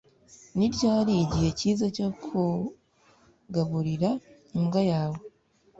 [0.57, 4.09] Ni ryari igihe cyiza cyo kugaburira
[4.57, 5.19] imbwa yawe